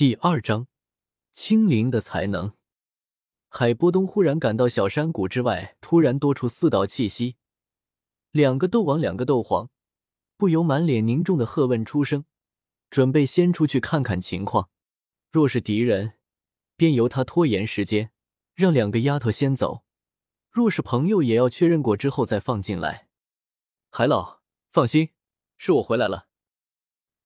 [0.00, 0.66] 第二章，
[1.30, 2.54] 青灵的才能。
[3.50, 7.36] 海波东忽然感到小山谷之外突然多出四道气息，
[8.30, 9.68] 两个斗王，两个斗皇，
[10.38, 12.24] 不由满脸凝重的喝问出声，
[12.88, 14.70] 准备先出去看看情况。
[15.30, 16.14] 若是敌人，
[16.78, 18.10] 便由他拖延时间，
[18.54, 19.84] 让两个丫头先走；
[20.50, 23.08] 若是朋友，也要确认过之后再放进来。
[23.90, 24.40] 海老，
[24.72, 25.10] 放心，
[25.58, 26.28] 是我回来了。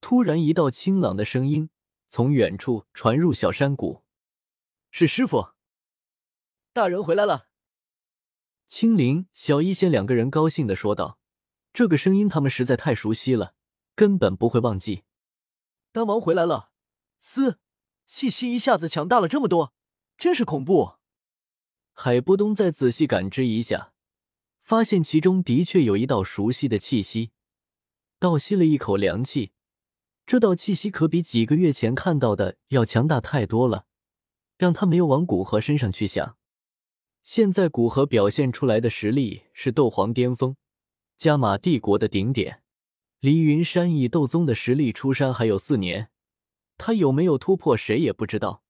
[0.01, 1.71] 突然，一道清朗的声音
[2.15, 4.05] 从远处传入小山谷
[4.93, 5.49] ：“是师傅，
[6.73, 7.49] 大人回来了。”
[8.71, 11.19] 青灵、小医仙两个人高兴的说道
[11.75, 13.57] ：“这个声音他们实在太熟悉了，
[13.97, 15.03] 根本不会忘记。”
[15.91, 16.71] 丹王回来了，
[17.19, 17.59] 嘶，
[18.07, 19.75] 气息一下子强大了这么多，
[20.17, 20.99] 真是恐怖。
[21.95, 23.93] 海波东再仔细感知一下，
[24.63, 27.33] 发现其中的确有一道熟悉的气息，
[28.21, 29.51] 倒吸了一口凉气。
[30.27, 33.87] 这道气息可比几个月前看到的要强大太多了，
[34.57, 36.37] 让他没有往古河身上去想。
[37.23, 40.57] 现在古河表现出来的实力是斗皇巅峰，
[41.17, 42.63] 加玛帝国的顶点。
[43.21, 46.11] 离云山以斗宗的实力出山还有四年，
[46.77, 48.63] 他有没有突破谁也不知道。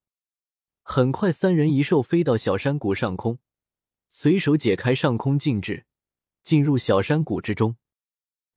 [0.81, 3.39] 很快，三人一兽飞到小山谷上空，
[4.07, 5.85] 随手解开上空禁制，
[6.43, 7.75] 进入小山谷之中。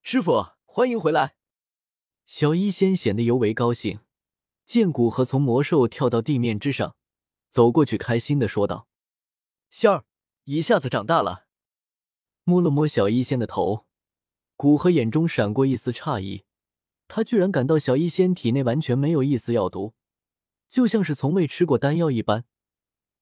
[0.02, 1.37] 师傅，欢迎回来。
[2.28, 4.00] 小医仙显得尤为高兴，
[4.66, 6.94] 见古河从魔兽跳到地面之上，
[7.48, 8.86] 走过去，开心的说道
[9.70, 10.04] ：“仙儿，
[10.44, 11.46] 一下子长大了。”
[12.44, 13.86] 摸了摸小医仙的头，
[14.56, 16.44] 古河眼中闪过一丝诧异，
[17.08, 19.94] 他居然感到小医仙体内完全没有一丝药毒，
[20.68, 22.44] 就像是从未吃过丹药一般。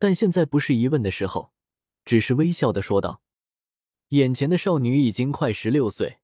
[0.01, 1.53] 但现在不是疑问的时候，
[2.05, 3.23] 只是微笑的说道
[4.11, 6.19] ：“眼前的少女已经快十六岁，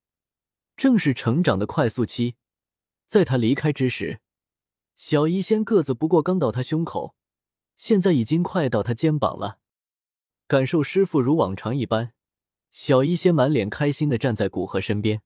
[0.76, 2.34] 正是成长的快速期。”
[3.12, 4.22] 在他离开之时，
[4.96, 7.14] 小医仙个子不过刚到他胸口，
[7.76, 9.58] 现在已经快到他肩膀了。
[10.46, 12.14] 感受师傅如往常一般，
[12.70, 15.20] 小医仙满脸开心的站在古河身边。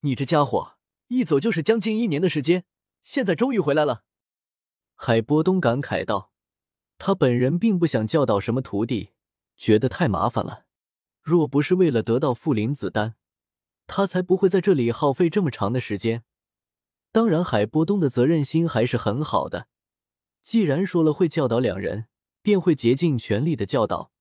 [0.00, 0.74] 你这家伙
[1.06, 2.64] 一走就是将近一年的时间，
[3.04, 4.02] 现在终于回来了。
[4.96, 6.32] 海波东感慨道
[6.98, 9.10] ：“他本人并不想教导什么徒弟，
[9.56, 10.64] 觉得太麻烦了。
[11.22, 13.14] 若不是为了得到复灵子丹，
[13.86, 16.24] 他才不会在这里耗费这么长的时间。”
[17.18, 19.66] 当然，海波东的责任心还是很好的。
[20.44, 22.06] 既然说了会教导两人，
[22.42, 24.12] 便会竭尽全力的教导，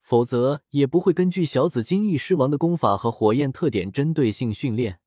[0.00, 5.00] 否则也不会根据小紫金翼狮王的功法和火焰特点针对性训练。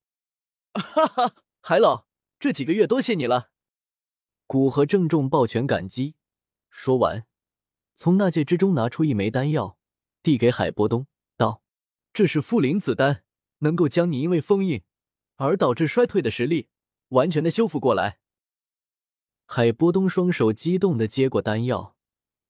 [0.77, 2.05] 哈哈，海老，
[2.39, 3.49] 这几个月多谢你了。
[4.45, 6.13] 古河郑重抱拳感激，
[6.69, 7.25] 说完，
[7.95, 9.79] 从纳戒之中拿出一枚丹药，
[10.21, 11.63] 递给海波东，道
[12.13, 13.23] ：“这是负灵子丹，
[13.61, 14.83] 能够将你因为封印
[15.37, 16.67] 而导致衰退的实力。”
[17.11, 18.19] 完全的修复过来。
[19.45, 21.95] 海波东双手激动的接过丹药，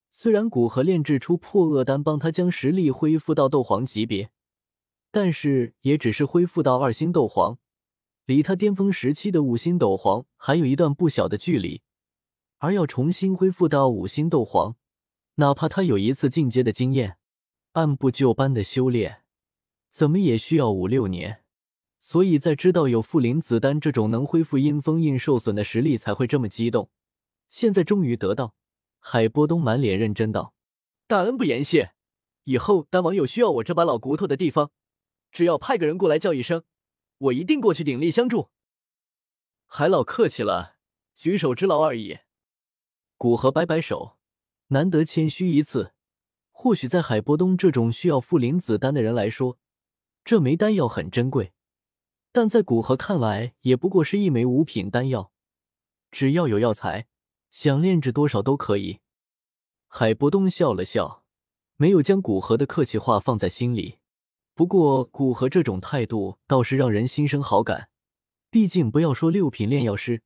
[0.09, 4.31] 虽然古河炼制出破厄丹帮他将实力恢复到斗皇级别，
[5.09, 7.57] 但是也只是恢复到二星斗皇，
[8.25, 11.81] 离他巅峰时期的五星斗皇还有一段不小的距离。
[12.59, 14.75] 而要重新恢复到五星斗皇，
[15.35, 17.17] 哪怕他有一次进阶的经验，
[17.71, 19.23] 按部就班的修炼，
[19.89, 21.40] 怎么也需要五六年。
[22.03, 26.89] 所以在知道有复灵子丹这种能恢复阴封印受损的实力，才会这么激动。
[27.47, 28.55] 现在终于得到，
[28.99, 30.55] 海波东满脸认真道
[31.05, 31.93] ：“大恩不言谢，
[32.45, 34.71] 以后丹王有需要我这把老骨头的地方，
[35.31, 36.63] 只要派个人过来叫一声，
[37.19, 38.49] 我一定过去鼎力相助。”
[39.67, 40.77] 海老客气了，
[41.15, 42.17] 举手之劳而已。
[43.15, 44.17] 古河摆摆手，
[44.69, 45.93] 难得谦虚一次。
[46.49, 49.59] 或许在海波东这种需要复灵子丹的人来说，
[50.25, 51.53] 这枚丹药很珍贵。
[52.31, 55.31] 但在古河看来，也不过是一枚五品丹药，
[56.09, 57.07] 只要有药材，
[57.49, 59.01] 想炼制多少都可以。
[59.87, 61.25] 海波东笑了笑，
[61.75, 63.99] 没有将古河的客气话放在心里。
[64.53, 67.89] 不过，古河这种态度倒是让人心生好感。
[68.49, 70.23] 毕竟，不要说六品炼药师，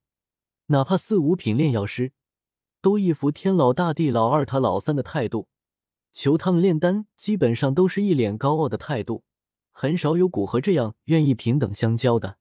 [0.68, 2.14] 哪怕四五品炼药师，
[2.82, 5.48] 都一副天老大地老二他老三的态度，
[6.14, 9.24] 求他们炼丹，基本上都是一脸高傲的态度。
[9.78, 12.40] 很少有古河这样愿意平等相交的。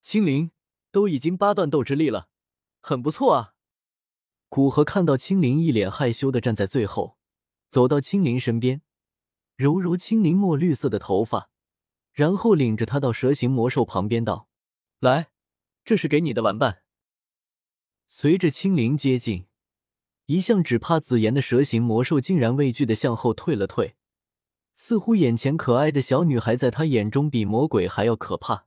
[0.00, 0.52] 青灵
[0.92, 2.28] 都已经八段斗之力了，
[2.80, 3.54] 很不错啊。
[4.48, 7.18] 古河看到青灵一脸害羞的站在最后，
[7.68, 8.82] 走到青灵身边，
[9.56, 11.50] 揉揉青灵墨绿色的头发，
[12.12, 14.48] 然后领着他到蛇形魔兽旁边道
[15.00, 15.30] ：“来，
[15.84, 16.84] 这是给你的玩伴。”
[18.06, 19.48] 随着青灵接近，
[20.26, 23.96] 一向只怕紫炎的蛇形魔兽竟然畏惧的向后退了退。
[24.74, 28.66] 似乎眼前可爱的小女孩在他眼中比魔鬼还要可怕。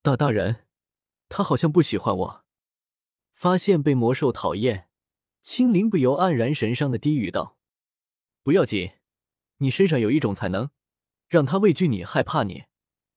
[0.00, 0.64] 大大人，
[1.28, 2.44] 他好像不喜欢我。
[3.34, 4.88] 发现被魔兽讨厌，
[5.42, 7.58] 青灵不由黯然神伤的低语道
[8.42, 8.92] ：“不要紧，
[9.58, 10.70] 你身上有一种才能，
[11.28, 12.64] 让他畏惧你、害怕你，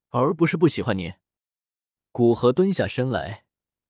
[0.09, 1.13] 而不是不喜欢你。”
[2.11, 3.45] 古河蹲下身来，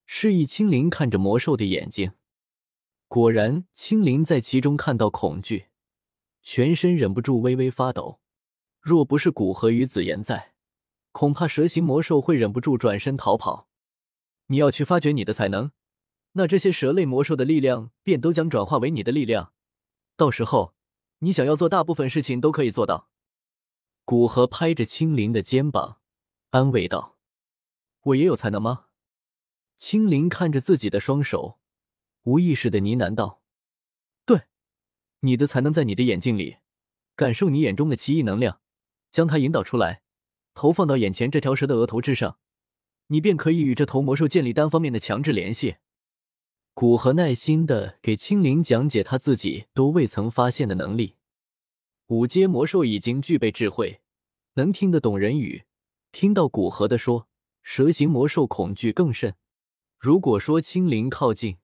[0.06, 2.12] 示意青灵看着魔兽的眼睛。
[3.08, 5.69] 果然，青灵在其中看到恐惧，
[6.42, 8.20] 全身忍不住微微发抖。
[8.82, 10.54] 若不是古河与紫妍在，
[11.12, 13.68] 恐怕蛇形魔兽会忍不住转身逃跑。
[14.48, 15.72] 你要去发掘你的才能，
[16.34, 19.54] 那这些蛇类魔兽的力量便都将转化为你的力量。
[20.16, 20.74] 到时候，
[21.20, 23.10] 你想要做大部分事情都可以做到。
[24.06, 26.00] 古河拍着青灵的肩膀，
[26.52, 27.18] 安慰道。
[28.04, 28.86] 我也有才能吗？
[29.78, 31.60] 青灵看着自己的双手，
[32.24, 33.39] 无意识的呢喃道：“，
[35.22, 36.58] 你的才能在你的眼睛里，
[37.16, 38.62] 感受你眼中的奇异能量，
[39.12, 40.02] 将它引导出来，
[40.54, 42.38] 投放到眼前这条蛇的额头之上，
[43.08, 45.78] 你便可以与这头魔兽建立单方面的强制联系。”
[46.74, 51.16] 古河耐心的给青灵讲解他自己都未曾发现的能力。
[52.08, 54.00] 五阶魔兽已经具备智慧，
[54.54, 55.66] 能听得懂人语，
[56.12, 57.28] 听到古河的说。
[57.62, 59.36] 蛇形魔兽恐惧更甚。
[60.00, 61.58] 如果说青灵靠近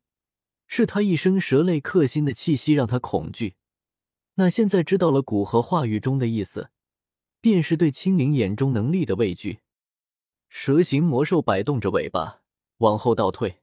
[0.75, 3.55] 是他一生蛇类克星的气息让他恐惧，
[4.33, 6.69] 那现在知道了古河话语中的意思，
[7.39, 9.59] 便是对青灵眼中能力的畏惧。
[10.49, 12.41] 蛇形魔兽摆动着尾巴
[12.79, 13.61] 往后倒退，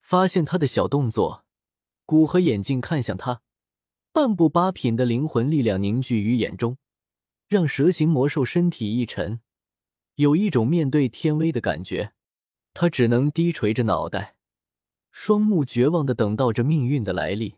[0.00, 1.44] 发现他的小动作，
[2.06, 3.42] 古河眼睛看向他，
[4.10, 6.78] 半步八品的灵魂力量凝聚于眼中，
[7.46, 9.42] 让蛇形魔兽身体一沉。
[10.14, 12.14] 有一种面对天威的感觉，
[12.72, 14.36] 他只能低垂着脑袋，
[15.12, 17.54] 双目绝望的等到着命运的来临。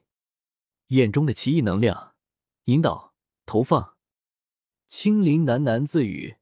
[0.88, 2.14] 眼中的奇异能量
[2.64, 3.14] 引导
[3.46, 3.96] 投放，
[4.88, 6.36] 青灵喃喃自语，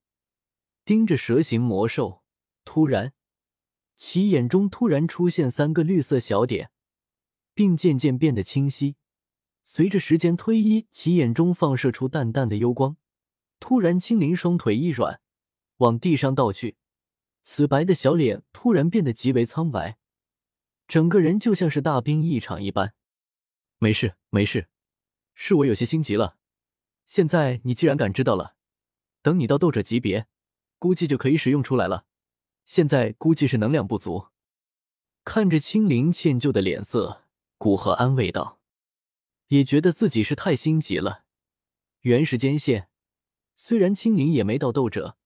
[0.85, 2.23] 盯着蛇形魔兽。
[2.65, 3.13] 突然，
[3.97, 6.71] 其眼中突然出现三个绿色小点，
[7.55, 8.97] 并渐渐变得清晰。
[9.65, 12.97] 随着时间推移，其眼中放射出淡淡的幽光。
[13.61, 15.21] 突然，青灵双腿一软。
[15.79, 16.77] 往地上倒去，
[17.43, 19.99] 死白的小脸突然变得极为苍白，
[20.87, 22.95] 整个人就像是大病一场一般。
[23.79, 24.69] 没事，没事，
[25.35, 26.37] 是我有些心急了。
[27.07, 28.57] 现在你既然感知到了，
[29.23, 30.27] 等你到斗者级别，
[30.79, 32.07] 估计就可以使用出来了。
[32.65, 34.29] 现在估计是能量不足。
[35.25, 37.25] 看着青灵歉疚的脸色，
[37.59, 38.61] 古河安慰道
[39.49, 41.25] ：“也觉得自己是太心急了。
[42.01, 42.89] 原时间线，
[43.55, 45.17] 虽然青灵也没到斗者。”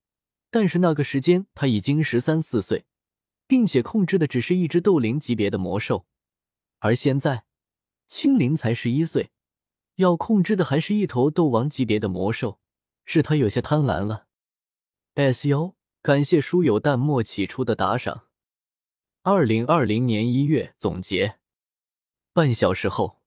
[0.48, 2.86] 但是那个时间，他已经十三四岁，
[3.46, 6.06] 并且控制的只是一只斗灵级别的魔兽，
[6.78, 7.44] 而现在
[8.08, 9.30] 青灵才十一岁，
[9.96, 12.60] 要控制的还是一头斗王级别的魔兽，
[13.04, 14.26] 是他有些贪婪了。
[15.14, 18.24] S U，感谢书友淡漠起初的打赏。
[19.22, 21.38] 二零二零年一月总结。
[22.32, 23.22] 半小时后，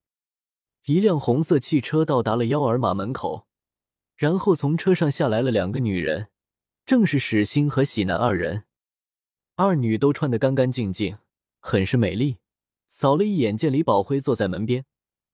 [0.86, 3.48] 一辆红色汽车到达了幺儿马门口，
[4.16, 6.30] 然后从车上下来了两个女人。
[6.86, 8.66] 正是史欣和喜男二人，
[9.62, 11.18] 二女都穿得干干净净，
[11.60, 12.38] 很是美丽。
[12.88, 14.86] 扫了一眼，见李宝辉坐在门边，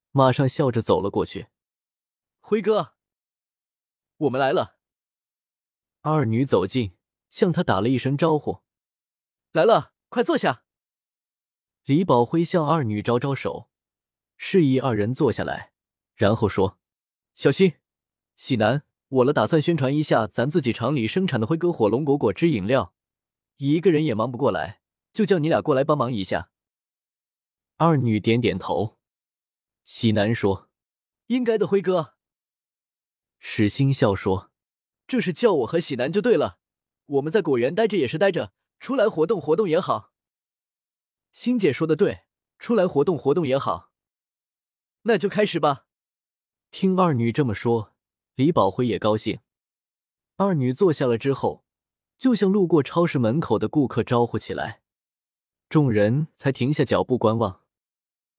[0.10, 1.50] 马上笑着走了过去。
[2.39, 2.95] 辉哥，
[4.18, 4.77] 我们来了。
[6.01, 6.98] 二女走近，
[7.30, 8.62] 向他打了一声招呼
[9.54, 10.63] ：“来了，快坐下。”
[11.86, 13.69] 李宝辉向二女招招手，
[14.38, 15.73] 示意二人坐下来，
[16.16, 16.80] 然后说
[17.38, 17.73] ：“小心，
[18.35, 22.95] 喜男。”我了，打算宣传一下咱自己厂里生产的辉哥火龙果果汁饮料，
[23.57, 24.81] 一个人也忙不过来，
[25.14, 26.50] 就叫你俩过来帮忙一下。
[27.78, 28.97] 二女点点头。
[29.83, 30.69] 喜男说
[31.28, 32.16] ：“应该的，辉哥。”
[33.40, 34.52] 史欣笑说
[35.06, 36.59] ：“这是叫我和喜男就对了，
[37.06, 40.14] 我们在果园待着也是待着，出来活动活动也好。”
[41.31, 42.24] 欣姐说的对，
[42.57, 43.92] 出来活动活动也好。
[45.04, 45.85] 那就开始吧。
[46.71, 47.94] 听二女这么说。
[48.35, 49.40] 李宝辉也高兴。
[50.35, 51.65] 二女坐下了之后，
[52.18, 54.81] 就像路过超市门口的顾客招呼起来，
[55.69, 57.62] 众人才停下脚步观望。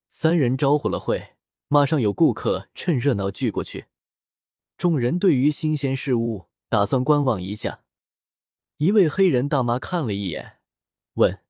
[0.08, 1.36] 三人招呼了会，
[1.68, 3.86] 马上有顾客趁热闹聚过去。
[4.76, 7.82] 众人对于新鲜事物打算观望一下。
[8.78, 10.58] 一位黑人大妈看了一眼，
[11.14, 11.42] 问：“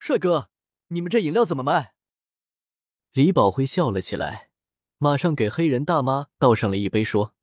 [0.00, 0.50] 帅哥，
[0.88, 1.94] 你们这饮料怎么卖？”
[3.12, 4.50] 李宝辉笑了起来，
[4.96, 7.34] 马上给黑人大妈倒上了一杯，说。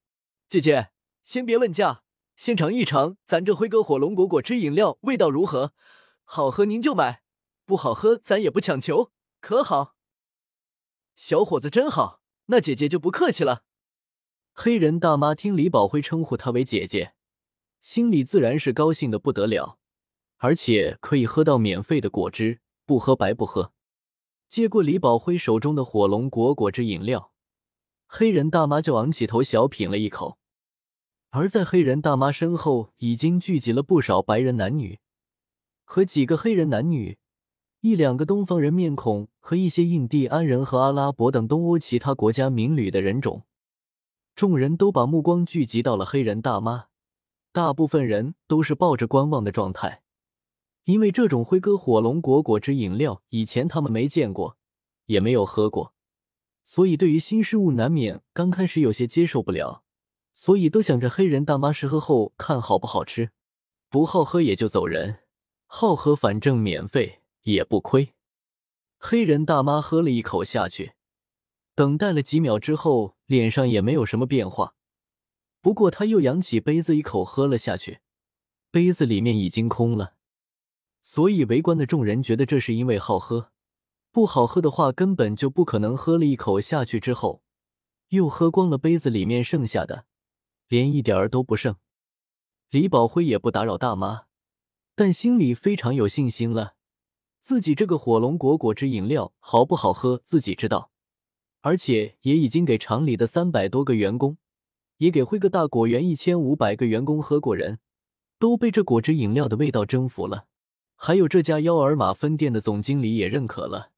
[0.47, 0.89] 姐姐，
[1.23, 2.03] 先别问价，
[2.39, 5.73] 先尝一尝咱这辉哥火龙果果汁饮料味道如何？
[6.23, 7.21] 好喝您就买，
[7.65, 9.97] 不好喝咱也不强求，可好？
[11.17, 13.65] 小伙子真好，那姐姐就不客气了。
[14.53, 17.13] 黑人大妈听李宝辉称呼她为姐姐，
[17.81, 19.77] 心里自然是高兴的不得了，
[20.37, 23.73] 而且可以喝到免费的果汁，不喝白不喝。
[24.47, 27.33] 接过李宝辉手中的火龙果果汁饮料，
[28.07, 30.38] 黑人大妈就昂起头小品了一口。
[31.31, 34.99] 而在黑人大妈身后，已经聚集了不少白人男女
[35.85, 37.19] 和几个黑人男女，
[37.81, 43.43] 一两个东方人面孔和一些印第安人和阿拉伯等东欧其他国家民旅的人种。
[44.35, 46.85] 众人都把目光聚集到了黑人大妈，
[47.51, 50.01] 大部分人都是抱着观望的状态，
[50.85, 54.57] 因为这种辉哥火龙果果汁饮料以前他们没见过，
[55.05, 55.93] 也没有喝过，
[56.63, 59.83] 所以对于新事物难免刚开始有些接受不了。
[60.39, 63.31] 所以都想着黑人大妈试喝后看好不好吃，
[63.89, 65.19] 不好喝也就走人，
[65.65, 68.13] 好喝反正免费也不亏。
[68.97, 70.93] 黑人大妈喝了一口下去，
[71.75, 74.75] 等待了几秒之后，脸上也没有什么变化。
[75.59, 77.99] 不过他又扬起杯子一口喝了下去，
[78.71, 80.13] 杯子里面已经空了。
[81.01, 83.51] 所以围观的众人觉得这是因为好喝，
[84.13, 87.43] 不好喝的话根本就不可能喝了一口下去之后
[88.07, 90.05] 又喝光了杯子里面剩下的。
[90.69, 91.75] 连一点儿都不剩，
[92.69, 94.25] 李宝辉也不打扰大妈，
[94.95, 96.75] 但心里非常有信心了。
[97.41, 100.91] 自己这个火龙果果汁饮料好不好喝，自己知道，
[101.61, 104.37] 而且也已经给厂里的三百多个员工，
[104.97, 107.79] 也给辉哥大果园一千五百个员工喝过，人
[108.37, 110.45] 都被这果汁饮料的味道征服了。
[110.95, 113.89] 还有这家幺儿马分店的总经理也认可了，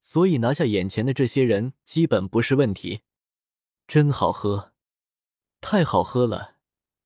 [0.00, 3.00] 所以拿下眼前的这些人基本不是问题。
[3.88, 4.73] 真好喝。
[5.66, 6.56] 太好喝了！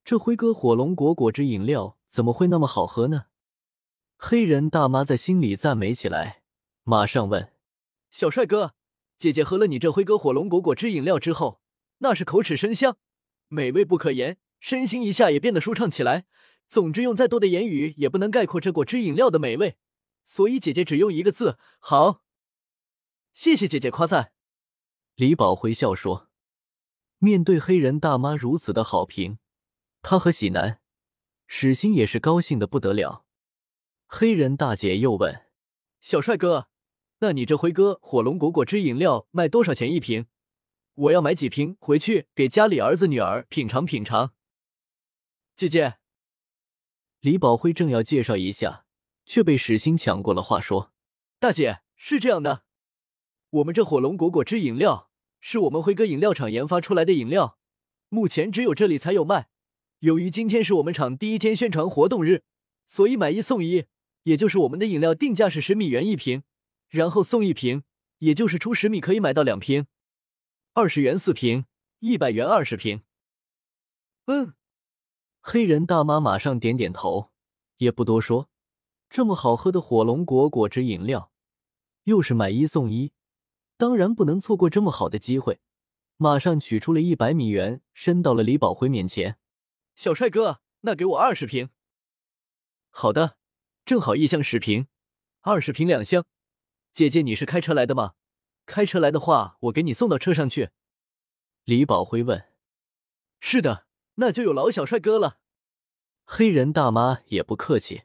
[0.05, 3.27] 这辉哥火龙果果汁饮料怎么会那么好喝呢？
[4.17, 6.43] 黑人大妈在心里赞美起来，
[6.83, 7.53] 马上问
[8.11, 8.75] ：“小帅哥，
[9.17, 11.61] 姐姐喝了你这辉哥火龙果果汁饮料之后，
[11.99, 12.97] 那是口齿生香，
[13.47, 16.27] 美味不可言，身心一下也变得舒畅起来。
[16.69, 19.77] 总之，用再多的言语也不能概括这果汁饮料的美味。
[20.25, 22.25] 所以，姐姐只用一个字：好。
[23.33, 24.33] 谢谢姐姐夸赞。”
[25.15, 26.28] 李宝回笑说。
[27.21, 29.39] 面对黑人大妈如此的好评，
[30.03, 30.81] 他和喜男、
[31.49, 33.25] 史心也是高兴的不得了。
[34.07, 35.47] 黑人大姐又问
[36.01, 36.69] ：“小帅哥，
[37.19, 40.27] 那你这辉哥火龙果果汁饮料卖多少钱一瓶？
[40.95, 44.33] 我要买几瓶回去给家里儿子女儿品尝品尝。”
[45.57, 45.97] 姐姐，
[47.19, 48.87] 李宝辉正要介绍一下，
[49.27, 50.93] 却被史心抢过了话，说
[51.41, 52.63] ：“大姐是这样的，
[53.51, 55.07] 我们这火龙果果汁饮料。”
[55.41, 57.59] 是我们辉哥饮料厂研发出来的饮料，
[58.09, 59.49] 目前只有这里才有卖。
[60.01, 62.43] 由于今天是我们厂第一天宣传活动日，
[62.87, 63.87] 所以买一送一，
[64.23, 66.43] 也就是我们的饮料定价是十米元一瓶，
[66.89, 67.83] 然后送一瓶，
[68.19, 69.87] 也就是出十米可以买到两瓶，
[70.75, 71.67] 二十元四瓶，
[72.01, 73.03] 一百元二十瓶。
[74.27, 74.55] 嗯，
[75.41, 77.31] 黑人大妈马上点点头，
[77.79, 78.49] 也不多说。
[79.11, 81.33] 这么好喝的火龙果果汁饮料，
[82.05, 83.13] 又是买一送一。
[83.79, 85.61] 当然不能错过这么好的机会，
[86.17, 89.39] 马上取出了一百米元，伸到了李宝辉面前。
[89.95, 91.71] 小帅哥，那给我二十瓶。
[92.91, 93.39] 好的，
[93.85, 94.89] 正好一箱十瓶，
[95.43, 96.27] 二十瓶两箱。
[96.93, 98.15] 姐姐，你是开车来的吗？
[98.67, 100.71] 开车来的话，我给你送到车上去。
[101.63, 102.47] 李宝辉问。
[103.39, 105.39] 是的，那就有劳小帅哥了。
[106.25, 108.03] 黑人大妈也不客气。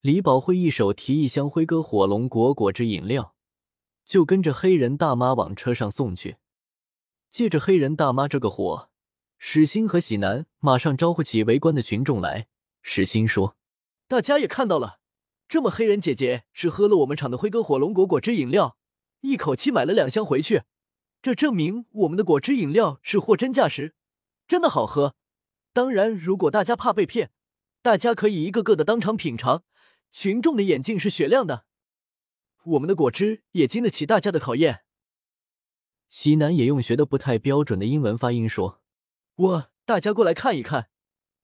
[0.00, 3.36] 李宝辉一手提一箱辉哥火龙果果汁饮料。
[4.10, 6.38] 就跟着黑人大妈往车上送去。
[7.30, 8.90] 借着黑人大妈这个火，
[9.38, 12.48] 史心和喜男马上招呼起围观的群众来。
[12.82, 13.56] 史心说
[14.08, 14.98] ：“大家也看到了，
[15.48, 18.76] 这么黑人姐姐是喝了我们厂的辉哥火龙果果汁饮料，
[19.20, 20.64] 一口气买了两箱回去。
[21.22, 23.94] 这证明我们的果汁饮料是货真价实，
[24.48, 25.14] 真的好喝。
[25.72, 27.30] 当然，如果大家怕被骗，
[27.80, 29.62] 大家可以一个个的当场品尝。
[30.10, 31.66] 群众的眼睛是雪亮的。”
[32.64, 34.84] 我们的果汁也经得起大家的考验。
[36.08, 38.82] 西南也用学的不太标准的英文发音说
[39.36, 40.90] ：“我大家过来看一看，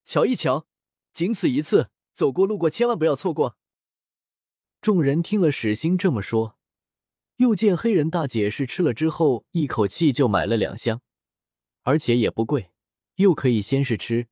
[0.05, 0.67] 瞧一瞧，
[1.13, 3.57] 仅此一次，走过路过千万不要错过。”
[4.83, 6.59] 众人听了史心这么说，
[7.37, 11.01] 又见黑人大姐是吃了之后一口气就买了两箱，
[11.83, 12.73] 而且也不贵，
[13.17, 14.29] 又可以先试吃，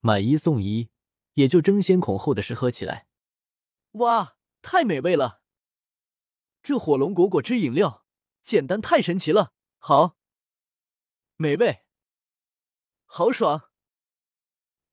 [0.00, 0.90] 买一送一，
[1.34, 3.06] 也就争先恐后的试喝起来。
[3.92, 5.39] 哇，太美味了！
[6.62, 8.04] 这火龙果果汁饮料
[8.42, 10.16] 简单太神奇了，好
[11.36, 11.84] 美味，
[13.06, 13.70] 好爽！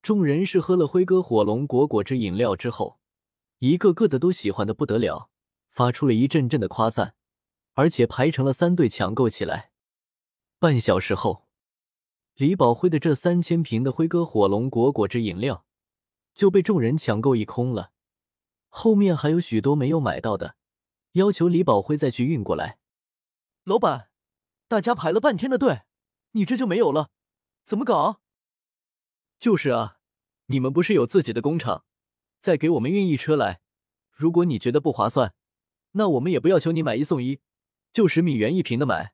[0.02, 3.00] 众人是喝了辉哥火龙果果汁饮料之后，
[3.60, 5.30] 一个个的都喜欢的不得了，
[5.70, 7.16] 发出了一阵阵的夸赞，
[7.74, 9.72] 而且排成了三队抢购起来。
[10.60, 11.48] 半小时后，
[12.36, 15.66] 李宝辉的这三千瓶的辉哥火龙果果汁饮料
[16.34, 17.92] 就被众人抢购一空了，
[18.70, 20.57] 后面还有许多没有买到的。
[21.14, 22.80] 要求李宝辉再去运过来。
[23.64, 24.10] 老板，
[24.68, 25.84] 大家排了半天的队，
[26.32, 27.10] 你这就没有了，
[27.64, 28.22] 怎么搞？
[29.40, 30.00] 就是啊，
[30.48, 31.86] 你们不是有自己的工厂，
[32.40, 33.62] 再给我们运一车来。
[34.12, 35.36] 如果你觉得不划算，
[35.92, 37.42] 那我们也不要求你买一送一，
[37.92, 39.14] 就十米元一瓶的买，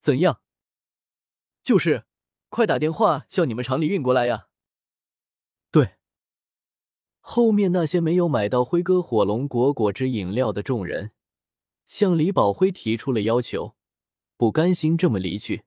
[0.00, 0.40] 怎样？
[1.62, 2.04] 就是，
[2.50, 4.48] 快打电话叫你们厂里运过来呀。
[5.70, 5.94] 对。
[7.20, 11.13] 后面那些没有买到辉哥火龙果果汁饮料的众人，
[11.86, 13.74] 向李宝辉提出了要求，
[14.36, 15.64] 不甘心这么离去。